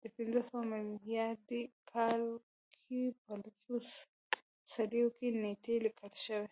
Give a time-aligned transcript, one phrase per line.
[0.00, 1.62] د پنځه سوه میلادي
[1.92, 2.22] کال
[2.84, 3.76] کې په لږو
[4.72, 6.46] څلیو کې نېټې لیکل شوې